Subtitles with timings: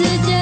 [0.00, 0.39] sejak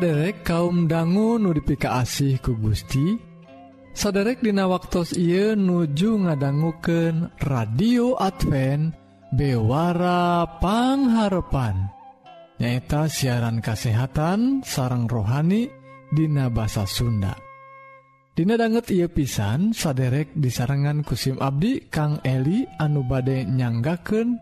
[0.00, 3.20] saderek kaum dangu nudipika asih ku Gusti
[3.92, 8.96] saderek dina waktos Ieu nuju ngadangguken radio Advent
[9.36, 11.92] bewarapangharpan
[12.56, 15.68] nyaeta siaran kasehatan sarang rohani
[16.08, 17.36] Dina bahasa Sunda.
[18.32, 24.40] Dina banget ia pisan saderek disarangan kusim Abdi Kang Eli anu bade nyanggaken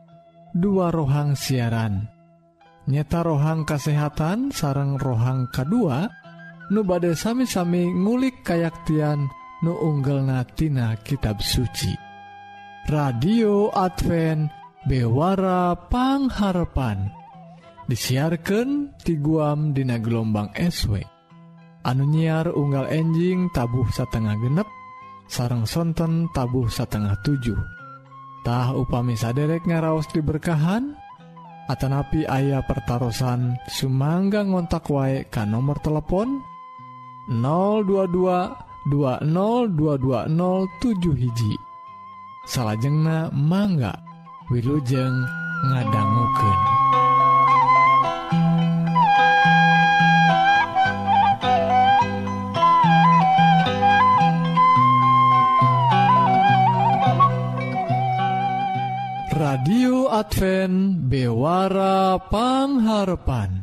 [0.54, 2.17] dua rohang siaran.
[2.88, 6.08] nyata rohang kasehatan sarang rohang kedua
[6.72, 9.28] nu badai sami-sami ngulik kayaktian
[9.60, 11.92] nu unggal natina kitab suci.
[12.88, 14.48] Radio Advent
[14.88, 17.12] bewarapangharpan
[17.84, 21.04] disiarkan ti guam dina gelombang SW
[21.84, 24.64] anu nyiar unggal enjing tabuh satengah genep
[25.28, 27.52] sarang sonten tabuh satengah 7
[28.48, 30.96] upami saderek ngaraos diberkahan
[31.68, 36.40] Atanapi ayah pertaran Sumangga ngontak wae ka nomor telepon
[37.28, 41.60] 022 202207 hiji.
[42.48, 44.00] Salahjengna mangga
[44.48, 45.28] Wilujeng
[45.68, 46.67] ngadangguken
[60.18, 63.62] Advent bewara pangharapan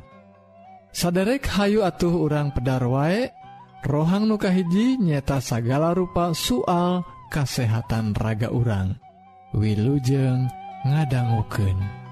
[0.95, 3.27] saderek Hayu atuh urang pedar wae
[3.83, 8.95] rohang nukahiji nyeta sagala rupa soal kesehatan raga urang
[9.51, 10.47] Wilujeng
[10.87, 12.04] ngadangguken.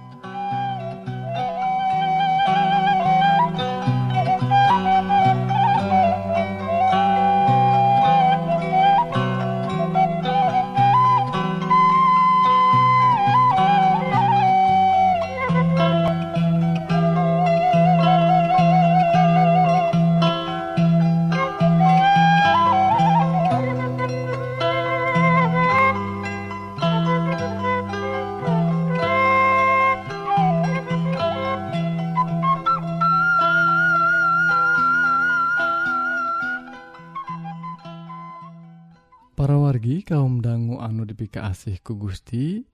[41.54, 42.66] Anu dipika asih ku Gusti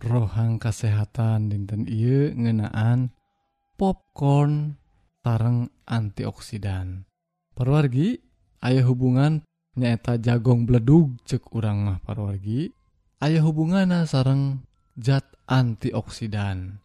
[0.00, 3.12] rohang kesehatan dinten I ngenaan
[3.76, 4.80] popcorn
[5.20, 7.04] sareng antioksidan.
[7.52, 8.16] Perwargi
[8.64, 9.44] ayaah hubungan
[9.76, 12.72] nyaeta jagong bledug cek urang mah parwargi
[13.20, 14.64] ayaah hubungan sareng
[14.96, 16.80] zat antioksidan.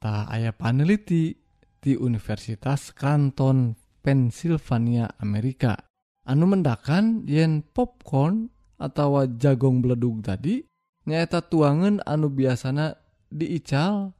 [0.00, 1.36] Tak aya paneliti
[1.78, 5.76] di Universitas Kanton Pennsylvania Amerika.
[6.24, 10.68] Anu mendakan yen popcorn atau jagong beledug tadi
[11.08, 13.00] nyaeta tuangan anu biasana
[13.32, 14.12] diical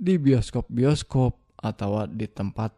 [0.00, 2.72] di bioskop-bioskop atau di tempat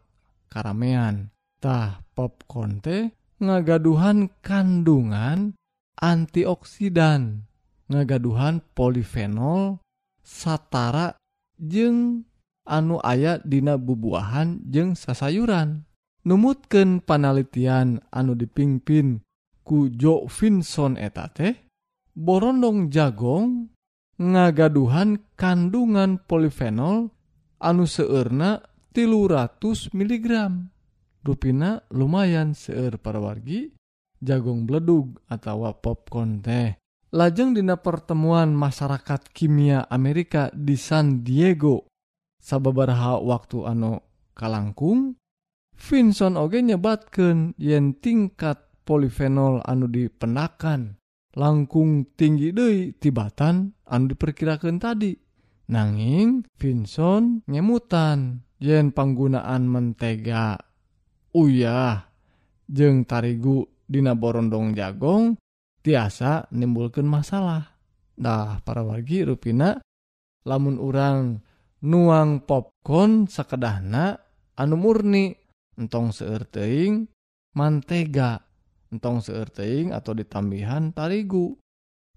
[0.51, 3.07] karameantah popcorn teh
[3.39, 5.55] ngagaduhan kandungan
[5.95, 7.47] antioksidan
[7.87, 9.79] ngagaduhan polifenol
[10.19, 11.15] satara
[11.59, 12.27] jeng
[12.67, 15.87] anu ayat dina bubuahan jeng sasayuran.
[16.23, 19.19] Numutken panelitian anu dipingpin
[19.67, 21.67] ku Jo Vinson etate,
[22.13, 23.73] borondong jagong
[24.21, 27.09] ngagaduhan kandungan polifenol
[27.57, 28.61] anu seurna
[28.93, 30.29] tilu ratus mg
[31.25, 33.73] ruina lumayan seeur parawargi
[34.23, 36.79] jagong bledug atau popcorn teh.
[37.13, 41.85] Lajeng dina pertemuan masyarakat kimia Amerika di San Diego.
[42.41, 44.01] Sahabatha waktu anu
[44.33, 45.15] kalangkung
[45.77, 50.97] Vinson oge nyebatken yen tingkat polifenol anu dipenakan
[51.33, 55.13] langkung tinggi Dei tibatan anu diperkirakan tadi.
[55.63, 60.59] Nanging Vinson nyemutan yen penggunaan mentega.
[61.33, 62.05] Oh Uyah
[62.69, 65.33] jeng tarigu Dina Borondong jagong
[65.81, 67.73] tiasa nimbulkan masalah.
[68.13, 69.81] Dah para wagi ruina
[70.45, 71.41] lamun urang
[71.81, 74.13] nuang popcorn sekedahna
[74.53, 75.33] anu murni
[75.73, 77.09] entong seerteing
[77.57, 78.52] mantega.
[78.93, 81.57] entong seerteing atau ditambihan tarigu.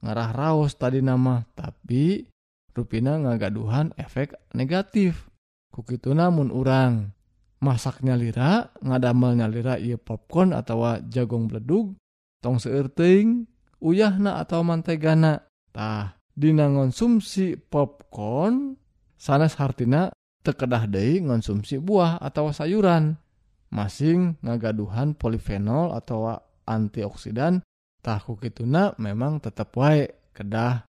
[0.05, 2.29] Ngarah raos tadi nama tapi
[2.77, 5.33] rupina ngagaduhan efek negatif.
[5.73, 7.17] Kukitu namun orang
[7.65, 11.97] masaknya lira ngadamelnya lira iya popcorn atau jagong beledug
[12.45, 13.49] tong seerteing
[13.81, 18.77] uyahna atau mantegana tah dina ngonsumsi popcorn
[19.17, 20.13] sanes hartina
[20.45, 23.19] tekedah deui ngonsumsi buah atau sayuran.
[23.67, 26.31] Masing ngagaduhan polifenol atau
[26.67, 27.63] antioksidan
[28.03, 30.87] tahu kituna memang tetap wae kedah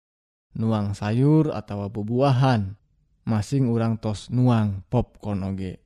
[0.56, 2.74] nuang sayur atau bubuahan
[3.28, 5.82] masing urang tos nuang popcorn oge.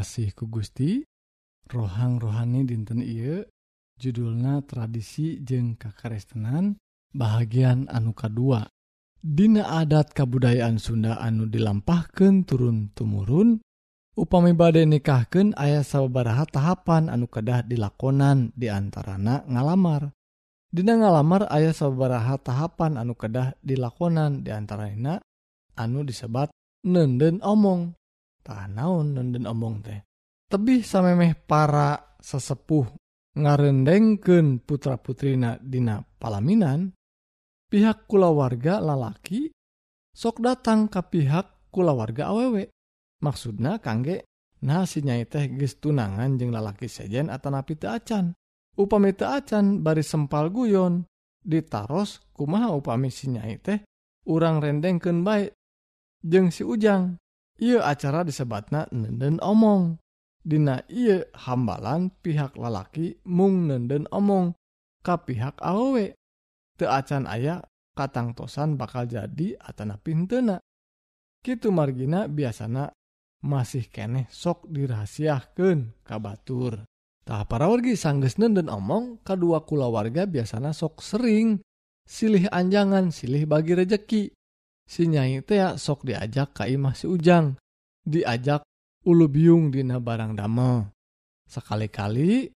[0.00, 1.04] asih ku Gusti
[1.68, 3.44] rohang rohani dinten Ieu
[4.00, 6.80] judulna tradisi jeung kakaretenan
[7.12, 8.64] bagian anuka 2
[9.20, 13.60] Dina adat kabudayaan Sunda anu dilampahkan turun tumurun
[14.16, 20.16] upami badai nikahken ayah sababaraha tahapan anu kedah dilakonan diantarana ngalamar.
[20.72, 25.20] Dina ngalamar ayah sababaraha tahapan anu kedah dilakonan diantaraak
[25.76, 26.48] anu disebat
[26.80, 27.92] nenden omong.
[28.40, 30.00] tanaun nenden omong teh.
[30.50, 32.86] Tebih samemeh para sesepuh
[33.38, 36.90] ngarendengken putra-putrina dina palaminan
[37.70, 39.54] pihak kulawarga lalaki
[40.10, 42.66] sok datang ke pihak kulawarga awewe.
[43.20, 44.26] Maksudna kangge
[44.64, 48.32] nah teh geus tunangan jeung lalaki sejen atanapi teu acan.
[48.80, 51.04] Upami teu acan bari sempal guyon
[51.40, 53.78] ditaros kumaha upami sinyai teh
[54.28, 55.52] urang rendengkeun baik
[56.20, 57.19] jeng si ujang
[57.60, 60.00] Ieu acara disebatna nenden omong.
[60.40, 64.56] Dina ieu hambalan pihak lalaki mung nenden omong
[65.04, 66.16] ka pihak awewe.
[66.80, 67.60] Teu acan aya
[67.92, 70.56] katangtosan bakal jadi atana pintena.
[71.44, 72.88] Kitu margina biasana
[73.44, 76.88] masih keneh sok dirahasiahkeun ka batur.
[77.28, 81.60] Tah para wargi sanggeus nenden omong kadua kulawarga biasana sok sering
[82.08, 84.32] silih anjangan silih bagi rejeki
[84.90, 87.54] sinyai teh sok diajak Kaimah si Ujang.
[88.02, 88.66] Diajak
[89.06, 90.90] ulu biung dina barang damel.
[91.46, 92.50] Sekali-kali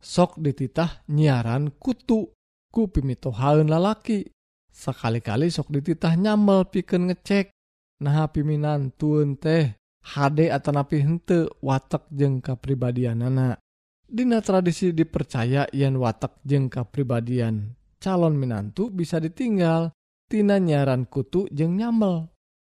[0.00, 2.32] sok dititah nyiaran kutu
[2.72, 4.24] ku pimitohaun lalaki.
[4.72, 7.52] Sekali-kali sok dititah nyamel piken ngecek.
[8.00, 13.64] Nah piminantun teh HD atau napi hente watak jengka pribadian anak
[14.04, 17.72] Dina tradisi dipercaya yen watak jengka kapribadian
[18.04, 19.88] calon minantu bisa ditinggal.
[20.30, 22.28] tina nyaran kutu jeung nyamel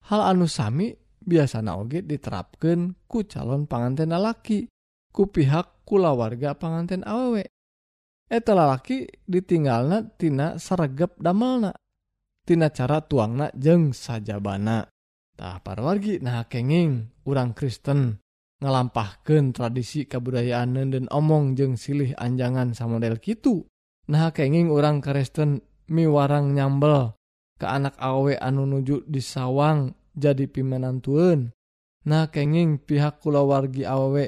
[0.08, 4.68] hal anu sami biasa naoge diterapkan ku calon panganten lalaki
[5.12, 7.48] ku pihak kulawarga panganten awewek
[8.28, 11.72] eta lalaki ditinggalna tina saregep damelna.
[12.44, 18.20] Tina cara tuangna jeng para parwargi nah kenging urang Kristen.
[18.58, 23.62] Ngalampahkan tradisi kebudayaan dan omong jeng silih anjangan samodel Kitu.
[24.10, 25.62] Nah kenging urang Kristen
[25.92, 27.14] miwarang nyambel.
[27.58, 31.50] ke anak awe anu nuju di sawang jadi pimenan tuun
[32.08, 34.24] nah kenging pihak kulawargi awe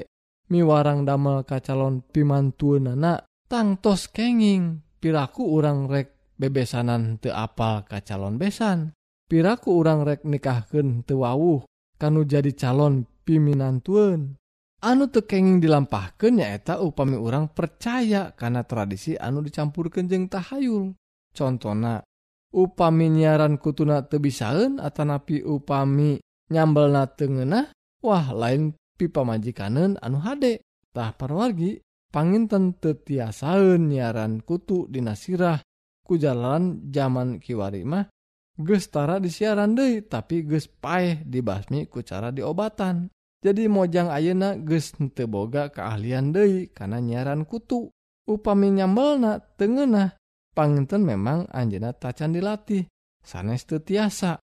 [0.51, 4.83] miwarang damel ka calon pimantuun anak tangtos kenging.
[5.01, 8.93] Piraku urang rek bebesanan te apal ka calon besan.
[9.25, 11.65] Piraku urang rek nikahken tewawuh
[11.97, 14.37] kanu jadi calon piminantuun
[14.81, 20.93] anu tekenging dilampahkan nyaeta upami urang percaya karena tradisi anu dicampur kenjeng tahayul.
[21.33, 22.03] Contohna
[22.51, 26.19] upami nyiaran kutuna tebisaun atanapi upami
[26.51, 27.71] nyambel na tengenah
[28.03, 31.79] wah lain pipa majikanen anu hadetah parwargi
[32.11, 35.63] panginten tetiasaun nyiaran kutu dinasirah
[36.03, 38.11] kujalan zaman kiwarimah
[38.59, 43.09] gestara di siaran Dei tapi ges paeh dibasmi ku cara diobatan.
[43.41, 47.89] Jadi mojang ayeuna ges teboga keahlian Dei karena nyiaran kutu.
[48.21, 50.13] Upami nyambelna tengenah
[50.51, 52.83] Panginten memang Anjena tacan dilatih
[53.23, 54.35] sanes te tiasa.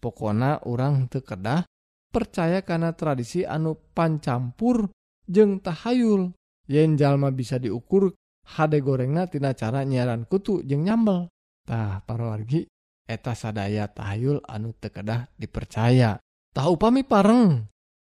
[0.00, 1.68] Pokona orang tekedah
[2.08, 4.88] percaya karena tradisi anu pancampur
[5.28, 6.32] jeng tahayul.
[6.70, 8.08] Yen jalma bisa diukur
[8.56, 11.28] hade gorengna tina cara nyiaran kutu jeng nyambel.
[11.68, 12.64] Tah parwargi
[13.04, 16.16] eta sadaya tahayul anu tekedah dipercaya.
[16.56, 17.68] Tahu pami pareng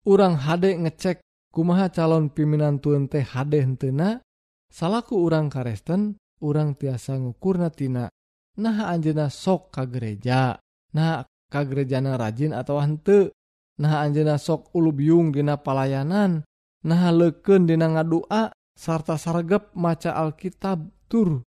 [0.08, 1.20] urang hade ngecek
[1.52, 4.24] kumaha calon pimpinan tuen teh hade hentena
[4.72, 8.12] salaku urang karesten urang tiasa ngukurnatina
[8.60, 10.60] nah Anjena sok ka gereja.
[10.94, 13.34] Nah ka gerejana rajin atau hante
[13.82, 16.46] nah Anjena sok ulu biung dina palayanan.
[16.84, 21.42] Nah leken dina ngadua sarta sargap maca Alkitab tur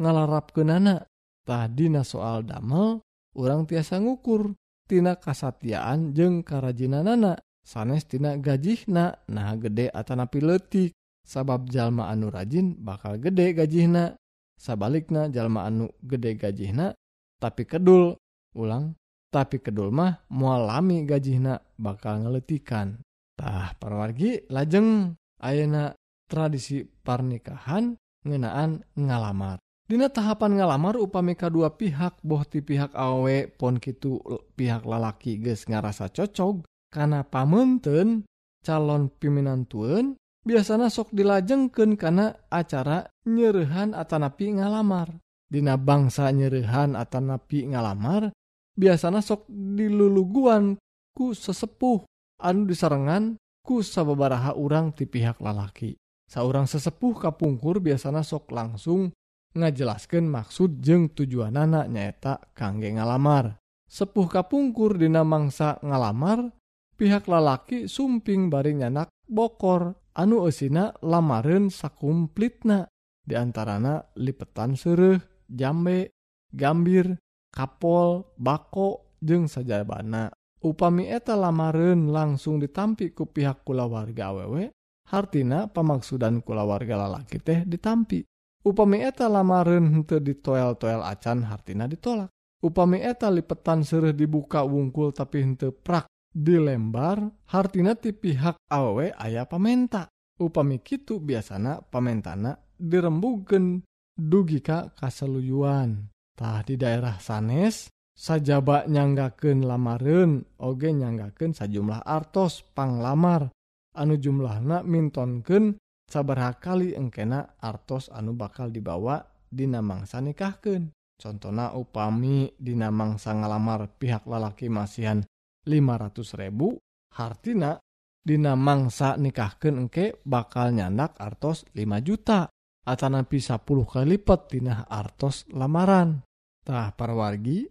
[0.00, 1.04] ngalarap ke nana
[1.44, 3.04] tadidina soal damel
[3.36, 4.56] orang tiasa ngukur
[4.88, 10.90] tina kasatiaan jeung karajinan nana sanestina gajihna nah gede atanapi letik
[11.26, 14.16] sabab jalma anu rajin bakal gede gajihna.
[14.60, 16.92] sabalikna jalma anu gede gajihna
[17.40, 18.12] tapi kedul
[18.52, 18.92] ulang
[19.32, 22.98] tapi kedul mah mualami gajihna bakal ngeletikan.
[23.38, 25.96] Tah parwargi lajeng ayeuna
[26.28, 27.96] tradisi pernikahan
[28.26, 29.56] ngenaan ngalamar.
[29.88, 34.22] Dina tahapan ngalamar upami kedua pihak bohti pihak awe pon kitu
[34.54, 36.62] pihak lalaki geus ngarasa cocok
[36.94, 38.22] karena pamenten
[38.62, 45.20] calon piminantuan biasanya sok dilajengken karena acara nyerehan Atanapi ngalamar.
[45.50, 48.30] Dina bangsa nyerehan Atanapi ngalamar
[48.78, 50.78] biasanya sok diluluguan
[51.12, 52.06] ku sesepuh
[52.40, 55.98] anu disarengan ku sababaraha urang ti pihak lalaki.
[56.30, 59.10] Seorang sesepuh kapungkur biasanya sok langsung
[59.50, 63.58] ngajelaskan maksud jeng tujuan anak nyaeta kangge ngalamar.
[63.90, 66.54] Sepuh kapungkur dina mangsa ngalamar
[66.94, 69.98] pihak lalaki sumping bari nyanak bokor.
[70.20, 72.84] anu usina lamarin sakumplitna.
[73.24, 76.12] Diantarana lipetan sereh jambe
[76.52, 77.16] gambir
[77.52, 84.72] kapol bako jeung sajabana upami eta lamarin langsung ditampi ku pihak kulawarga awewe
[85.08, 88.24] hartina pamaksudan kulawarga lalaki teh ditampi.
[88.60, 92.28] Upami eta lamarin henteu ditoel-toel acan hartina ditolak.
[92.60, 99.06] Upami eta lipetan sereh dibuka wungkul tapi henteu prak di lembar hartina ti pihak awe
[99.18, 100.06] ayah pamenta.
[100.40, 103.84] Upami kitu biasana pamentana dirembugen
[104.16, 113.52] dugi ka kaseluyuantah di daerah sanes sajaba nyanggaken lamaran oge nyanggaken sajumlah artos panglamar.
[113.90, 115.76] Anu jumlahna mintonken
[116.08, 123.90] sabarha kali engkena artos anu bakal dibawa dina mangsa nikahken contohna upami dina mangsa ngalamar
[123.98, 125.20] pihak lalaki masihan
[125.64, 126.80] 500.000
[127.16, 127.80] hartina
[128.20, 132.52] Dina mangsa nikahken engke bakal nyanak artos 5 juta
[132.84, 137.64] Atanapi 10 kali lipat Dinah artos lamarantah parwargi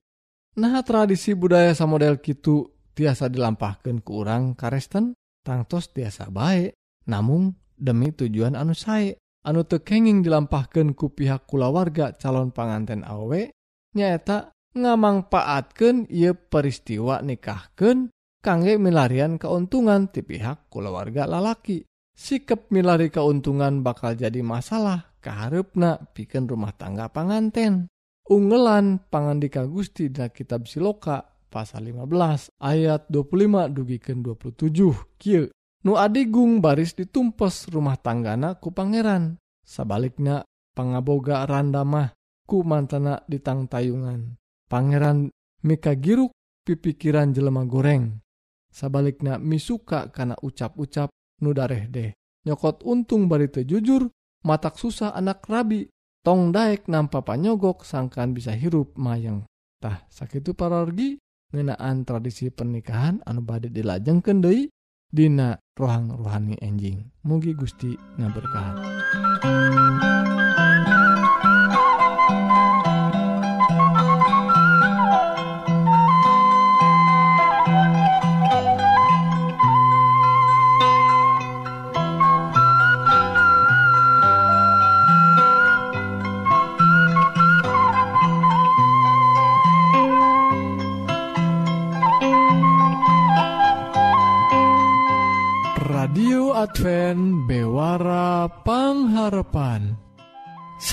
[0.58, 2.66] Nah tradisi budaya samodel Kitu
[2.98, 6.76] tiasa dilampahkan ke urang karesten tangtos tiasa baik
[7.08, 9.16] namun demi tujuan anu sae
[9.48, 13.48] anu tekenging dilampahkan ku pihak kulawarga calon panganten awe
[13.96, 21.86] nyaeta ngamangfaatkan ia peristiwa nikahken kangge milarian keuntungan ti pihak keluarga lalaki.
[22.20, 27.88] Sikap milari keuntungan bakal jadi masalah keharepna bikin rumah tangga panganten.
[28.28, 35.50] Ungelan pangandika Gusti dan kitab siloka pasal 15 ayat 25 dugiken 27 Q
[35.88, 39.40] nu adigung baris ditumpes rumah tanggana ku pangeran.
[39.64, 40.44] Sabaliknya
[40.76, 44.36] pangaboga randamah ku mantana ditang tayungan.
[44.70, 45.34] Pangeran
[45.66, 46.30] Mika giruk
[46.62, 48.22] pipikiran jelema goreng.
[48.70, 51.10] Sabaliknya misuka karena ucap-ucap
[51.42, 52.14] nudareh deh.
[52.46, 54.08] Nyokot untung bari teu jujur,
[54.46, 55.90] matak susah anak rabi.
[56.22, 59.50] Tong daek nampa panyogok sangkan bisa hirup mayang.
[59.82, 61.18] Tah sakitu parorgi
[61.50, 64.70] ngenaan tradisi pernikahan anu bade dilajengkeun deui
[65.10, 67.10] dina rohang rohani enjing.
[67.26, 68.76] Mugi Gusti ngaberkahan.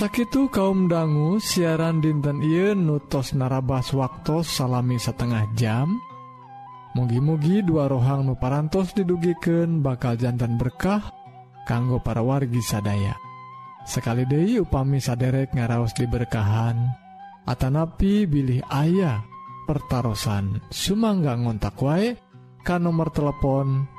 [0.07, 5.99] Sakit kaum dangu siaran dinten Ien nutos narabas waktu salami setengah jam.
[6.95, 11.11] Mugi-mugi dua rohang nuparantos didugiken bakal jantan berkah
[11.67, 13.19] kanggo para wargi sadaya.
[13.83, 16.87] Sekali De upami saderek ngaraos diberkahan
[17.43, 19.27] Atanapi bilih ayah
[19.67, 22.15] pertaran Sumangga ngontak wae
[22.63, 23.91] kan nomor telepon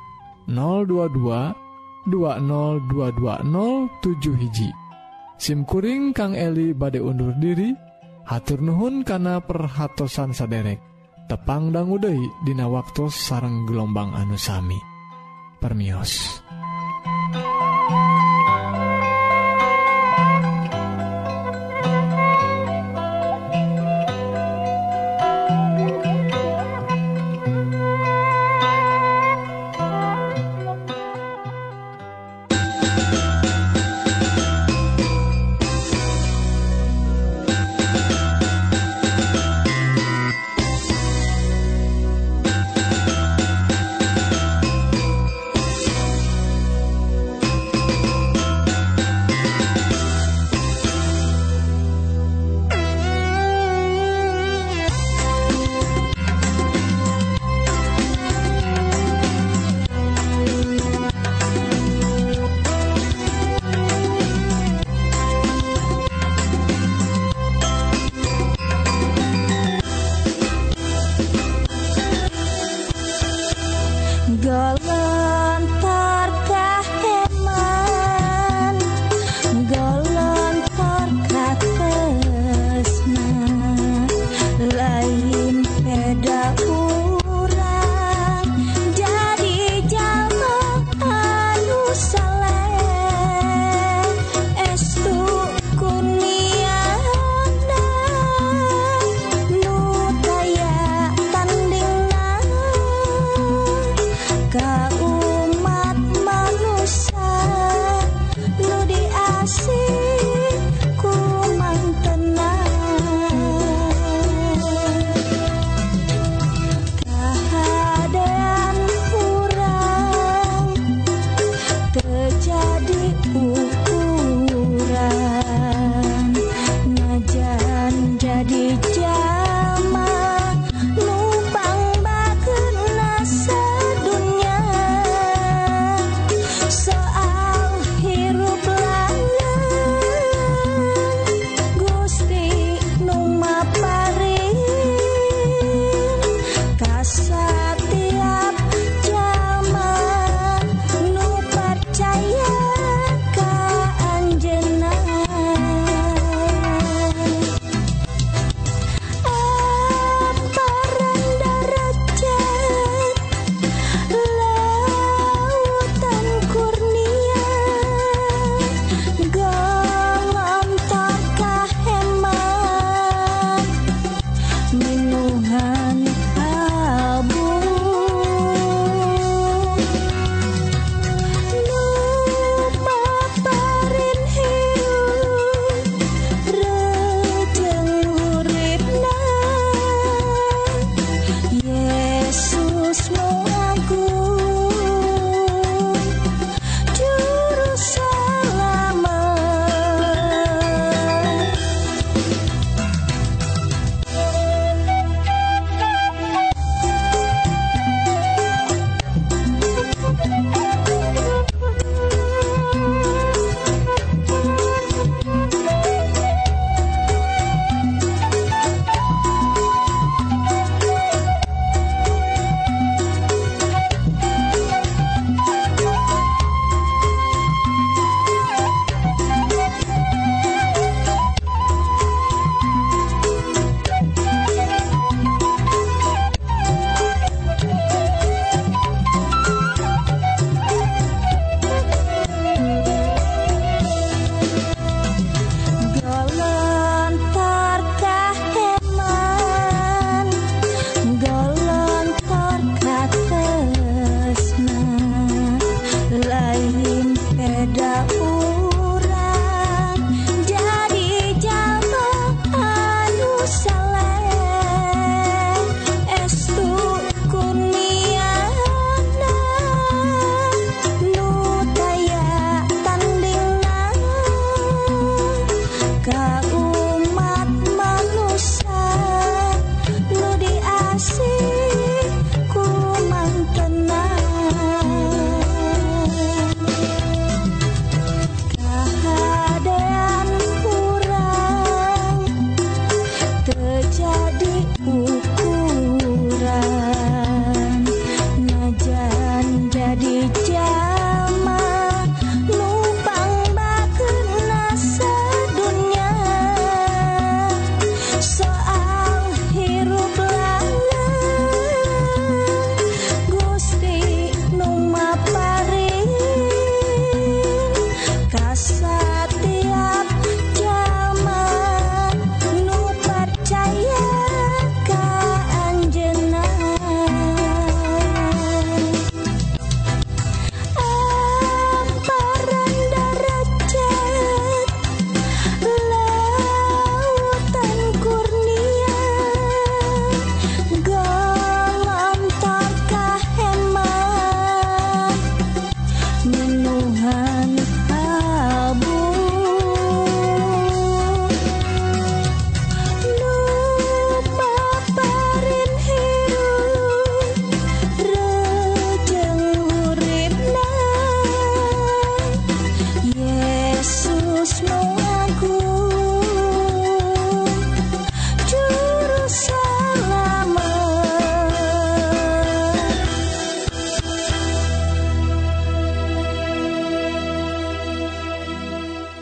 [0.49, 4.88] 022 202207 hiji
[5.39, 7.71] SIMkuring Kang Eli bade undur diri
[8.27, 10.83] hatur Nuhun kana perhatsan saderek
[11.31, 14.77] tepangdang Uday Dina waktu sarang gelombang anusami
[15.63, 16.43] permios.